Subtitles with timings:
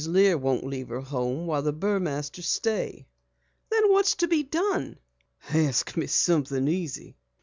[0.07, 3.05] Lear won't leave her home while the Burmasters stay."
[3.69, 4.97] "What's to be done?"
[5.53, 7.15] "Ask me something easy."